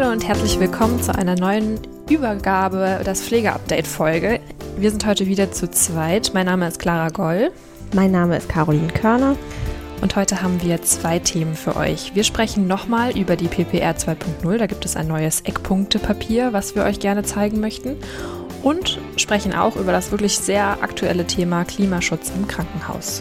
[0.00, 4.38] Hallo und herzlich willkommen zu einer neuen Übergabe, das Pflegeupdate-Folge.
[4.76, 6.30] Wir sind heute wieder zu zweit.
[6.34, 7.50] Mein Name ist Clara Goll.
[7.92, 9.34] Mein Name ist Caroline Körner.
[10.00, 12.14] Und heute haben wir zwei Themen für euch.
[12.14, 14.56] Wir sprechen nochmal über die PPR 2.0.
[14.58, 17.96] Da gibt es ein neues Eckpunktepapier, was wir euch gerne zeigen möchten.
[18.62, 23.20] Und sprechen auch über das wirklich sehr aktuelle Thema Klimaschutz im Krankenhaus.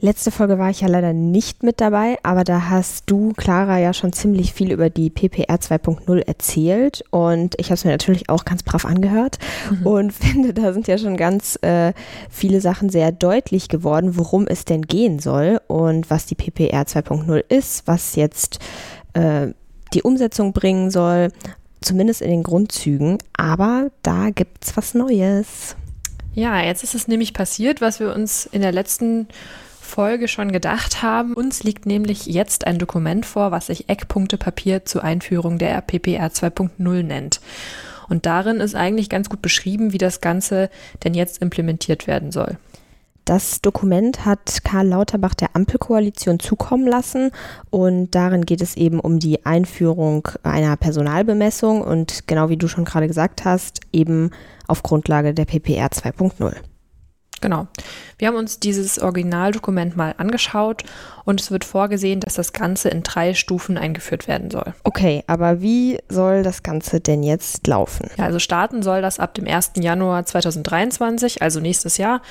[0.00, 3.94] Letzte Folge war ich ja leider nicht mit dabei, aber da hast du, Clara, ja
[3.94, 8.44] schon ziemlich viel über die PPR 2.0 erzählt und ich habe es mir natürlich auch
[8.44, 9.38] ganz brav angehört
[9.70, 9.86] mhm.
[9.86, 11.94] und finde, da sind ja schon ganz äh,
[12.28, 17.42] viele Sachen sehr deutlich geworden, worum es denn gehen soll und was die PPR 2.0
[17.48, 18.58] ist, was jetzt
[19.14, 19.48] äh,
[19.94, 21.32] die Umsetzung bringen soll,
[21.80, 25.74] zumindest in den Grundzügen, aber da gibt es was Neues.
[26.34, 29.36] Ja, jetzt ist es nämlich passiert, was wir uns in der letzten Folge
[30.26, 31.34] schon gedacht haben.
[31.34, 37.02] Uns liegt nämlich jetzt ein Dokument vor, was sich Eckpunktepapier zur Einführung der PPR 2.0
[37.02, 37.40] nennt.
[38.08, 40.70] Und darin ist eigentlich ganz gut beschrieben, wie das Ganze
[41.04, 42.58] denn jetzt implementiert werden soll.
[43.24, 47.32] Das Dokument hat Karl Lauterbach der Ampelkoalition zukommen lassen
[47.70, 52.84] und darin geht es eben um die Einführung einer Personalbemessung und genau wie du schon
[52.84, 54.30] gerade gesagt hast, eben
[54.68, 56.54] auf Grundlage der PPR 2.0.
[57.40, 57.66] Genau.
[58.18, 60.84] Wir haben uns dieses Originaldokument mal angeschaut
[61.24, 64.74] und es wird vorgesehen, dass das Ganze in drei Stufen eingeführt werden soll.
[64.84, 68.08] Okay, aber wie soll das Ganze denn jetzt laufen?
[68.16, 69.72] Ja, also starten soll das ab dem 1.
[69.76, 72.22] Januar 2023, also nächstes Jahr.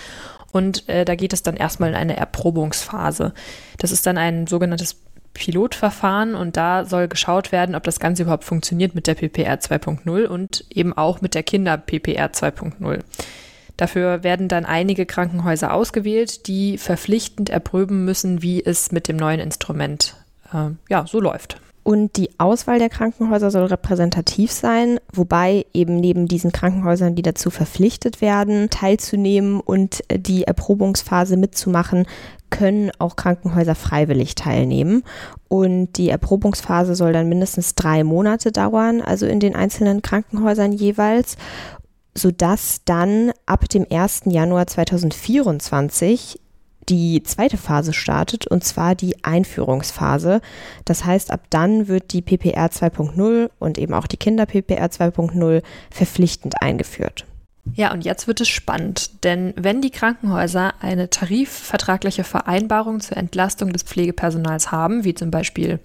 [0.52, 3.34] Und äh, da geht es dann erstmal in eine Erprobungsphase.
[3.78, 4.96] Das ist dann ein sogenanntes
[5.34, 10.26] Pilotverfahren und da soll geschaut werden, ob das Ganze überhaupt funktioniert mit der PPR 2.0
[10.26, 13.02] und eben auch mit der Kinder PPR 2.0.
[13.78, 19.40] Dafür werden dann einige Krankenhäuser ausgewählt, die verpflichtend erproben müssen, wie es mit dem neuen
[19.40, 20.16] Instrument
[20.54, 21.60] äh, ja, so läuft.
[21.88, 27.52] Und die Auswahl der Krankenhäuser soll repräsentativ sein, wobei eben neben diesen Krankenhäusern, die dazu
[27.52, 32.08] verpflichtet werden, teilzunehmen und die Erprobungsphase mitzumachen,
[32.50, 35.04] können auch Krankenhäuser freiwillig teilnehmen.
[35.48, 41.38] Und die Erprobungsphase soll dann mindestens drei Monate dauern, also in den einzelnen Krankenhäusern jeweils
[42.18, 44.24] sodass dann ab dem 1.
[44.26, 46.40] Januar 2024
[46.90, 50.42] die zweite Phase startet, und zwar die Einführungsphase.
[50.86, 56.62] Das heißt, ab dann wird die PPR 2.0 und eben auch die Kinder-PPR 2.0 verpflichtend
[56.62, 57.26] eingeführt.
[57.74, 63.74] Ja, und jetzt wird es spannend, denn wenn die Krankenhäuser eine tarifvertragliche Vereinbarung zur Entlastung
[63.74, 65.80] des Pflegepersonals haben, wie zum Beispiel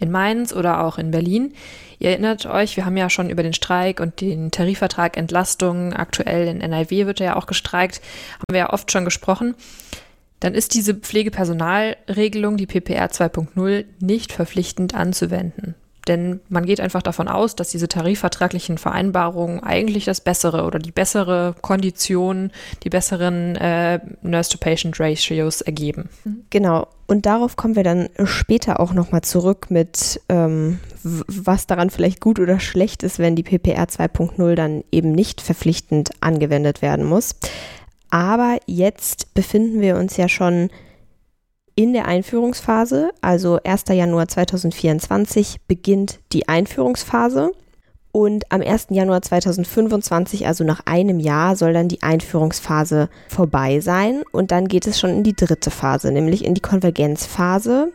[0.00, 1.52] in Mainz oder auch in Berlin.
[1.98, 6.48] Ihr erinnert euch, wir haben ja schon über den Streik und den Tarifvertrag Entlastung, aktuell
[6.48, 8.00] in NRW wird ja auch gestreikt,
[8.36, 9.54] haben wir ja oft schon gesprochen.
[10.40, 15.74] Dann ist diese Pflegepersonalregelung, die PPR 2.0, nicht verpflichtend anzuwenden.
[16.08, 20.92] Denn man geht einfach davon aus, dass diese tarifvertraglichen Vereinbarungen eigentlich das bessere oder die
[20.92, 22.50] bessere Kondition,
[22.82, 26.08] die besseren äh, Nurse-to-Patient-Ratios ergeben.
[26.50, 26.88] Genau.
[27.06, 32.38] Und darauf kommen wir dann später auch nochmal zurück mit, ähm, was daran vielleicht gut
[32.38, 37.34] oder schlecht ist, wenn die PPR 2.0 dann eben nicht verpflichtend angewendet werden muss.
[38.10, 40.70] Aber jetzt befinden wir uns ja schon
[41.82, 43.84] in der Einführungsphase, also 1.
[43.88, 47.52] Januar 2024, beginnt die Einführungsphase.
[48.12, 48.88] Und am 1.
[48.90, 54.24] Januar 2025, also nach einem Jahr, soll dann die Einführungsphase vorbei sein.
[54.30, 57.92] Und dann geht es schon in die dritte Phase, nämlich in die Konvergenzphase.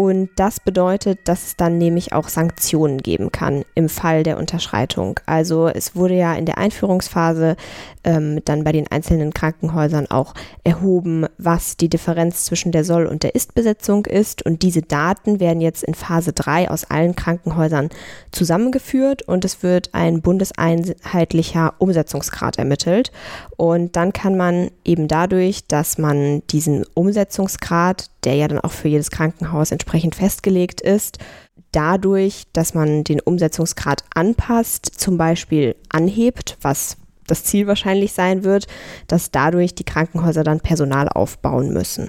[0.00, 5.20] Und das bedeutet, dass es dann nämlich auch Sanktionen geben kann im Fall der Unterschreitung.
[5.26, 7.54] Also es wurde ja in der Einführungsphase
[8.02, 10.32] ähm, dann bei den einzelnen Krankenhäusern auch
[10.64, 14.40] erhoben, was die Differenz zwischen der Soll- und der Ist-Besetzung ist.
[14.42, 17.90] Und diese Daten werden jetzt in Phase 3 aus allen Krankenhäusern
[18.32, 23.12] zusammengeführt und es wird ein bundeseinheitlicher Umsetzungsgrad ermittelt.
[23.58, 28.88] Und dann kann man eben dadurch, dass man diesen Umsetzungsgrad, der ja dann auch für
[28.88, 31.18] jedes Krankenhaus entsprechend festgelegt ist,
[31.72, 36.96] dadurch, dass man den Umsetzungsgrad anpasst, zum Beispiel anhebt, was
[37.26, 38.68] das Ziel wahrscheinlich sein wird,
[39.08, 42.08] dass dadurch die Krankenhäuser dann Personal aufbauen müssen.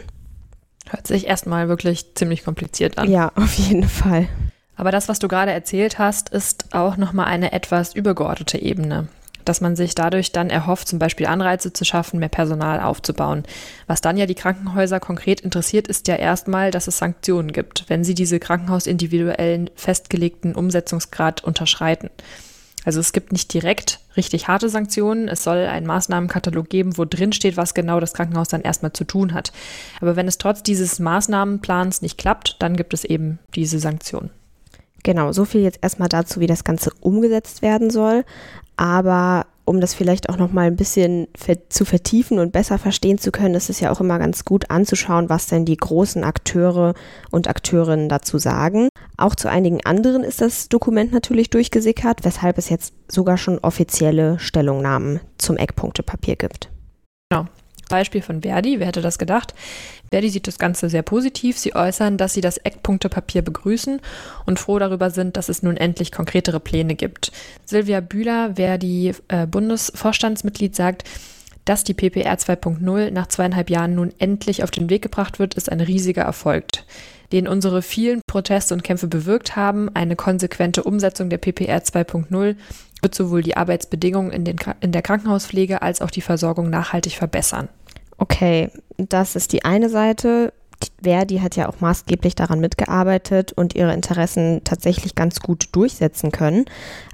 [0.89, 3.09] Hört sich erstmal wirklich ziemlich kompliziert an.
[3.09, 4.27] Ja, auf jeden Fall.
[4.75, 9.07] Aber das, was du gerade erzählt hast, ist auch nochmal eine etwas übergeordnete Ebene
[9.45, 13.43] dass man sich dadurch dann erhofft, zum Beispiel Anreize zu schaffen, mehr Personal aufzubauen.
[13.87, 18.03] Was dann ja die Krankenhäuser konkret interessiert, ist ja erstmal, dass es Sanktionen gibt, wenn
[18.03, 22.09] sie diese krankenhausindividuellen festgelegten Umsetzungsgrad unterschreiten.
[22.83, 25.27] Also es gibt nicht direkt richtig harte Sanktionen.
[25.27, 29.03] Es soll einen Maßnahmenkatalog geben, wo drin steht, was genau das Krankenhaus dann erstmal zu
[29.03, 29.51] tun hat.
[29.99, 34.31] Aber wenn es trotz dieses Maßnahmenplans nicht klappt, dann gibt es eben diese Sanktionen.
[35.03, 38.23] Genau, so viel jetzt erstmal dazu, wie das Ganze umgesetzt werden soll.
[38.77, 41.27] Aber um das vielleicht auch noch mal ein bisschen
[41.69, 45.29] zu vertiefen und besser verstehen zu können, ist es ja auch immer ganz gut anzuschauen,
[45.29, 46.93] was denn die großen Akteure
[47.29, 48.89] und Akteurinnen dazu sagen.
[49.17, 54.39] Auch zu einigen anderen ist das Dokument natürlich durchgesickert, weshalb es jetzt sogar schon offizielle
[54.39, 56.69] Stellungnahmen zum Eckpunktepapier gibt.
[57.29, 57.45] Genau.
[57.91, 59.53] Beispiel von Verdi, wer hätte das gedacht?
[60.09, 61.57] Verdi sieht das Ganze sehr positiv.
[61.57, 64.01] Sie äußern, dass sie das Eckpunktepapier begrüßen
[64.45, 67.31] und froh darüber sind, dass es nun endlich konkretere Pläne gibt.
[67.65, 71.03] Silvia Bühler, Verdi äh, Bundesvorstandsmitglied, sagt,
[71.65, 75.71] dass die PPR 2.0 nach zweieinhalb Jahren nun endlich auf den Weg gebracht wird, ist
[75.71, 76.65] ein riesiger Erfolg,
[77.31, 79.89] den unsere vielen Proteste und Kämpfe bewirkt haben.
[79.93, 82.55] Eine konsequente Umsetzung der PPR 2.0
[83.01, 87.69] wird sowohl die Arbeitsbedingungen in, den, in der Krankenhauspflege als auch die Versorgung nachhaltig verbessern.
[88.21, 90.53] Okay, das ist die eine Seite.
[91.01, 96.65] Verdi hat ja auch maßgeblich daran mitgearbeitet und ihre Interessen tatsächlich ganz gut durchsetzen können.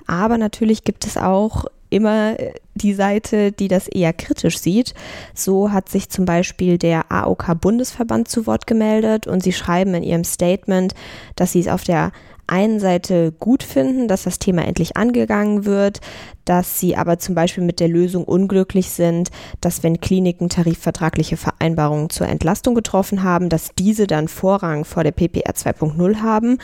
[0.05, 2.35] Aber natürlich gibt es auch immer
[2.75, 4.95] die Seite, die das eher kritisch sieht.
[5.33, 10.25] So hat sich zum Beispiel der AOK-Bundesverband zu Wort gemeldet und sie schreiben in ihrem
[10.25, 10.93] Statement,
[11.37, 12.11] dass sie es auf der
[12.47, 16.01] einen Seite gut finden, dass das Thema endlich angegangen wird,
[16.45, 19.29] dass sie aber zum Beispiel mit der Lösung unglücklich sind,
[19.61, 25.11] dass wenn Kliniken tarifvertragliche Vereinbarungen zur Entlastung getroffen haben, dass diese dann Vorrang vor der
[25.11, 26.57] PPR 2.0 haben,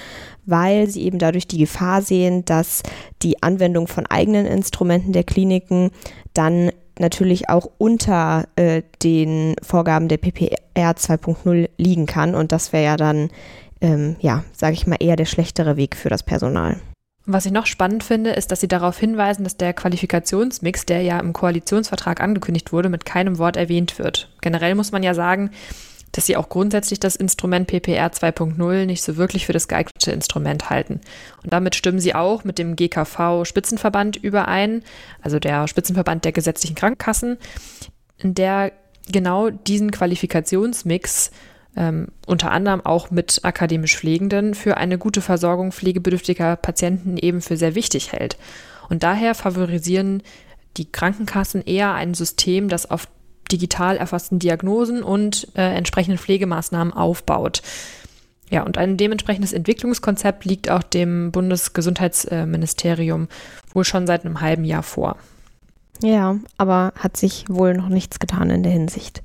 [0.45, 2.83] weil sie eben dadurch die Gefahr sehen, dass
[3.21, 5.91] die Anwendung von eigenen Instrumenten der Kliniken
[6.33, 12.35] dann natürlich auch unter äh, den Vorgaben der PPR 2.0 liegen kann.
[12.35, 13.29] Und das wäre ja dann
[13.83, 16.79] ähm, ja, sage ich mal, eher der schlechtere Weg für das Personal.
[17.25, 21.19] Was ich noch spannend finde, ist, dass Sie darauf hinweisen, dass der Qualifikationsmix, der ja
[21.19, 24.33] im Koalitionsvertrag angekündigt wurde, mit keinem Wort erwähnt wird.
[24.41, 25.51] Generell muss man ja sagen,
[26.11, 30.69] dass Sie auch grundsätzlich das Instrument PPR 2.0 nicht so wirklich für das geeignete Instrument
[30.69, 30.99] halten.
[31.43, 34.83] Und damit stimmen Sie auch mit dem GKV Spitzenverband überein,
[35.21, 37.37] also der Spitzenverband der gesetzlichen Krankenkassen,
[38.17, 38.73] in der
[39.11, 41.31] genau diesen Qualifikationsmix
[41.75, 47.57] ähm, unter anderem auch mit akademisch Pflegenden für eine gute Versorgung pflegebedürftiger Patienten eben für
[47.57, 48.37] sehr wichtig hält.
[48.89, 50.21] Und daher favorisieren
[50.77, 53.07] die Krankenkassen eher ein System, das auf
[53.51, 57.61] digital erfassten Diagnosen und äh, entsprechenden Pflegemaßnahmen aufbaut.
[58.49, 63.27] Ja, und ein dementsprechendes Entwicklungskonzept liegt auch dem Bundesgesundheitsministerium
[63.73, 65.17] wohl schon seit einem halben Jahr vor.
[66.01, 69.23] Ja, aber hat sich wohl noch nichts getan in der Hinsicht.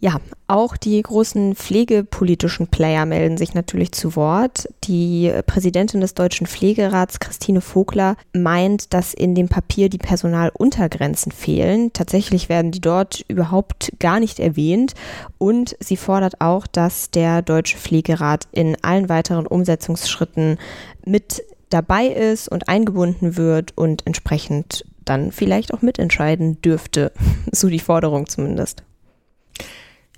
[0.00, 4.68] Ja, auch die großen pflegepolitischen Player melden sich natürlich zu Wort.
[4.84, 11.92] Die Präsidentin des Deutschen Pflegerats, Christine Vogler, meint, dass in dem Papier die Personaluntergrenzen fehlen.
[11.92, 14.94] Tatsächlich werden die dort überhaupt gar nicht erwähnt.
[15.36, 20.58] Und sie fordert auch, dass der Deutsche Pflegerat in allen weiteren Umsetzungsschritten
[21.04, 27.12] mit dabei ist und eingebunden wird und entsprechend dann vielleicht auch mitentscheiden dürfte.
[27.50, 28.84] So die Forderung zumindest.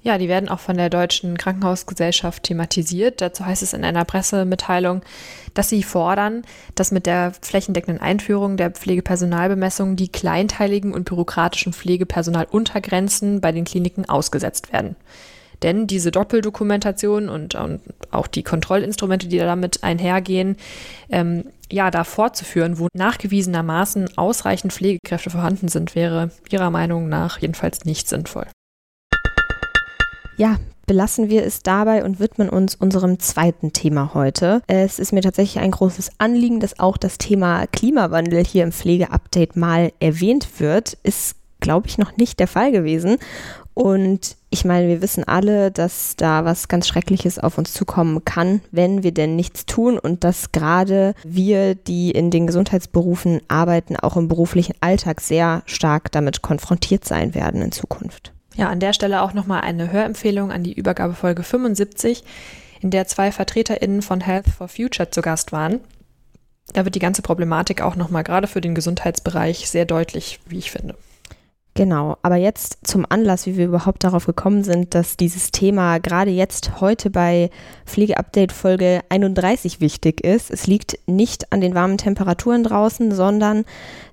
[0.03, 3.21] Ja, die werden auch von der Deutschen Krankenhausgesellschaft thematisiert.
[3.21, 5.03] Dazu heißt es in einer Pressemitteilung,
[5.53, 6.43] dass sie fordern,
[6.75, 14.09] dass mit der flächendeckenden Einführung der Pflegepersonalbemessung die kleinteiligen und bürokratischen Pflegepersonaluntergrenzen bei den Kliniken
[14.09, 14.97] ausgesetzt werden.
[15.63, 20.57] Denn diese Doppeldokumentation und, und auch die Kontrollinstrumente, die damit einhergehen,
[21.11, 27.85] ähm, ja, da fortzuführen, wo nachgewiesenermaßen ausreichend Pflegekräfte vorhanden sind, wäre ihrer Meinung nach jedenfalls
[27.85, 28.47] nicht sinnvoll.
[30.41, 30.57] Ja,
[30.87, 34.63] belassen wir es dabei und widmen uns unserem zweiten Thema heute.
[34.69, 39.57] Es ist mir tatsächlich ein großes Anliegen, dass auch das Thema Klimawandel hier im Pflegeupdate
[39.57, 40.97] mal erwähnt wird.
[41.03, 43.19] Ist, glaube ich, noch nicht der Fall gewesen.
[43.75, 48.63] Und ich meine, wir wissen alle, dass da was ganz Schreckliches auf uns zukommen kann,
[48.71, 54.17] wenn wir denn nichts tun und dass gerade wir, die in den Gesundheitsberufen arbeiten, auch
[54.17, 58.33] im beruflichen Alltag sehr stark damit konfrontiert sein werden in Zukunft.
[58.61, 62.23] Ja, an der Stelle auch nochmal eine Hörempfehlung an die Übergabefolge 75,
[62.83, 65.81] in der zwei VertreterInnen von Health for Future zu Gast waren.
[66.75, 70.71] Da wird die ganze Problematik auch nochmal gerade für den Gesundheitsbereich sehr deutlich, wie ich
[70.71, 70.95] finde.
[71.73, 76.31] Genau, aber jetzt zum Anlass, wie wir überhaupt darauf gekommen sind, dass dieses Thema gerade
[76.31, 77.49] jetzt heute bei
[77.87, 80.51] Pflegeupdate Folge 31 wichtig ist.
[80.51, 83.65] Es liegt nicht an den warmen Temperaturen draußen, sondern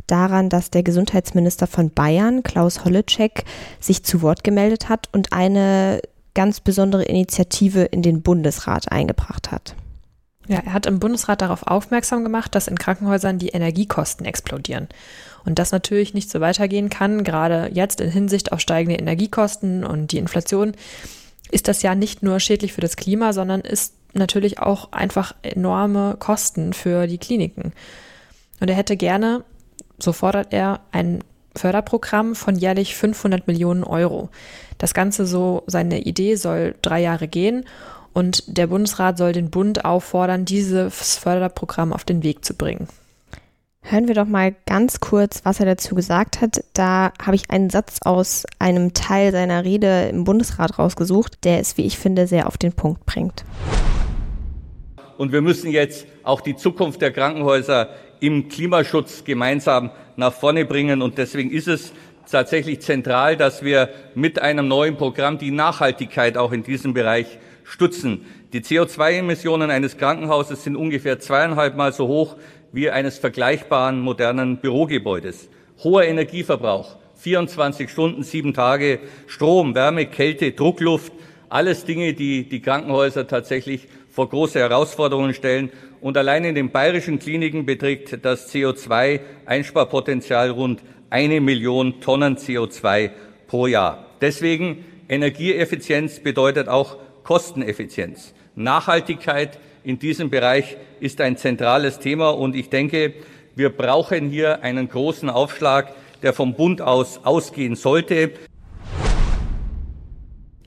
[0.08, 3.44] daran, dass der Gesundheitsminister von Bayern, Klaus Holleczek,
[3.80, 6.02] sich zu Wort gemeldet hat und eine
[6.34, 9.76] ganz besondere Initiative in den Bundesrat eingebracht hat.
[10.48, 14.88] Ja, er hat im Bundesrat darauf aufmerksam gemacht, dass in Krankenhäusern die Energiekosten explodieren.
[15.46, 20.12] Und das natürlich nicht so weitergehen kann, gerade jetzt in Hinsicht auf steigende Energiekosten und
[20.12, 20.74] die Inflation,
[21.52, 26.16] ist das ja nicht nur schädlich für das Klima, sondern ist natürlich auch einfach enorme
[26.20, 27.74] Kosten für die Kliniken.
[28.60, 29.44] Und er hätte gerne
[30.00, 31.24] so fordert er ein
[31.56, 34.30] Förderprogramm von jährlich 500 Millionen Euro.
[34.78, 37.66] Das Ganze so, seine Idee soll drei Jahre gehen
[38.14, 42.88] und der Bundesrat soll den Bund auffordern, dieses Förderprogramm auf den Weg zu bringen.
[43.82, 46.64] Hören wir doch mal ganz kurz, was er dazu gesagt hat.
[46.74, 51.78] Da habe ich einen Satz aus einem Teil seiner Rede im Bundesrat rausgesucht, der es,
[51.78, 53.46] wie ich finde, sehr auf den Punkt bringt.
[55.18, 61.02] Und wir müssen jetzt auch die Zukunft der Krankenhäuser im Klimaschutz gemeinsam nach vorne bringen.
[61.02, 61.94] Und deswegen ist es
[62.30, 68.26] tatsächlich zentral, dass wir mit einem neuen Programm die Nachhaltigkeit auch in diesem Bereich stützen.
[68.54, 72.36] Die CO2-Emissionen eines Krankenhauses sind ungefähr zweieinhalb Mal so hoch
[72.72, 75.50] wie eines vergleichbaren modernen Bürogebäudes.
[75.84, 81.14] Hoher Energieverbrauch, 24 Stunden, sieben Tage, Strom, Wärme, Kälte, Druckluft,
[81.50, 85.72] alles Dinge, die die Krankenhäuser tatsächlich vor große Herausforderungen stellen.
[86.02, 93.12] Und allein in den bayerischen Kliniken beträgt das CO2-Einsparpotenzial rund eine Million Tonnen CO2
[93.48, 94.06] pro Jahr.
[94.22, 98.34] Deswegen Energieeffizienz bedeutet auch Kosteneffizienz.
[98.56, 103.14] Nachhaltigkeit in diesem Bereich ist ein zentrales Thema und ich denke,
[103.56, 108.32] wir brauchen hier einen großen Aufschlag, der vom Bund aus ausgehen sollte.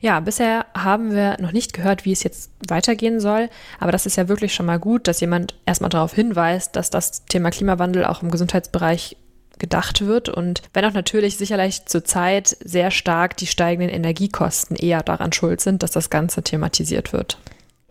[0.01, 3.51] Ja, bisher haben wir noch nicht gehört, wie es jetzt weitergehen soll.
[3.79, 7.27] Aber das ist ja wirklich schon mal gut, dass jemand erstmal darauf hinweist, dass das
[7.27, 9.17] Thema Klimawandel auch im Gesundheitsbereich
[9.59, 10.31] gedacht wird.
[10.31, 15.83] Und wenn auch natürlich sicherlich zurzeit sehr stark die steigenden Energiekosten eher daran schuld sind,
[15.83, 17.39] dass das Ganze thematisiert wird.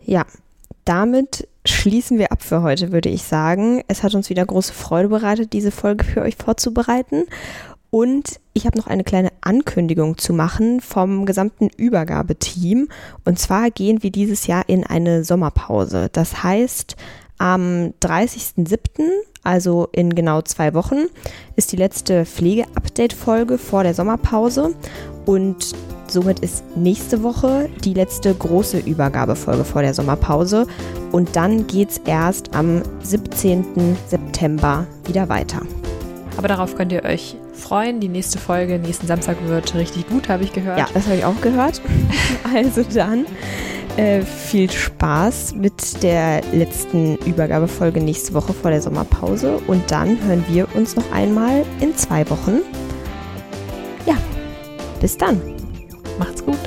[0.04, 0.26] Ja,
[0.84, 3.82] damit schließen wir ab für heute, würde ich sagen.
[3.86, 7.26] Es hat uns wieder große Freude bereitet, diese Folge für euch vorzubereiten.
[7.90, 12.88] Und ich habe noch eine kleine Ankündigung zu machen vom gesamten Übergabeteam.
[13.24, 16.08] Und zwar gehen wir dieses Jahr in eine Sommerpause.
[16.12, 16.96] Das heißt,
[17.38, 19.10] am 30.07.,
[19.42, 21.06] also in genau zwei Wochen,
[21.56, 24.74] ist die letzte Pflege-Update-Folge vor der Sommerpause.
[25.24, 25.74] Und
[26.06, 30.66] somit ist nächste Woche die letzte große Übergabefolge vor der Sommerpause.
[31.10, 33.96] Und dann geht es erst am 17.
[34.06, 35.62] September wieder weiter.
[36.36, 38.00] Aber darauf könnt ihr euch freuen.
[38.00, 40.78] Die nächste Folge nächsten Samstag wird richtig gut, habe ich gehört.
[40.78, 41.80] Ja, das habe ich auch gehört.
[42.54, 43.26] also dann
[43.96, 49.60] äh, viel Spaß mit der letzten Übergabefolge nächste Woche vor der Sommerpause.
[49.66, 52.60] Und dann hören wir uns noch einmal in zwei Wochen.
[54.06, 54.16] Ja,
[55.00, 55.40] bis dann.
[56.18, 56.58] Macht's gut.